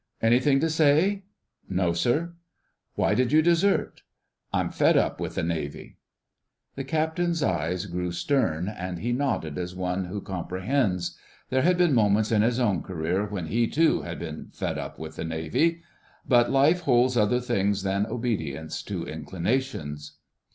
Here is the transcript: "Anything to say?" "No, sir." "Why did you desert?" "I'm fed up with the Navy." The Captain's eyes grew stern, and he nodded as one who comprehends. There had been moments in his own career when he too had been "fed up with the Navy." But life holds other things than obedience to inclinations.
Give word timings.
"Anything 0.19 0.59
to 0.61 0.69
say?" 0.71 1.25
"No, 1.69 1.93
sir." 1.93 2.33
"Why 2.95 3.13
did 3.13 3.31
you 3.31 3.43
desert?" 3.43 4.01
"I'm 4.51 4.71
fed 4.71 4.97
up 4.97 5.19
with 5.19 5.35
the 5.35 5.43
Navy." 5.43 5.97
The 6.73 6.83
Captain's 6.83 7.43
eyes 7.43 7.85
grew 7.85 8.11
stern, 8.11 8.67
and 8.67 8.97
he 8.97 9.11
nodded 9.11 9.59
as 9.59 9.75
one 9.75 10.05
who 10.05 10.19
comprehends. 10.19 11.15
There 11.51 11.61
had 11.61 11.77
been 11.77 11.93
moments 11.93 12.31
in 12.31 12.41
his 12.41 12.59
own 12.59 12.81
career 12.81 13.27
when 13.27 13.45
he 13.45 13.67
too 13.67 14.01
had 14.01 14.17
been 14.17 14.47
"fed 14.51 14.79
up 14.79 14.97
with 14.97 15.17
the 15.17 15.23
Navy." 15.23 15.83
But 16.27 16.49
life 16.49 16.81
holds 16.81 17.15
other 17.15 17.39
things 17.39 17.83
than 17.83 18.07
obedience 18.07 18.81
to 18.89 19.05
inclinations. 19.05 20.13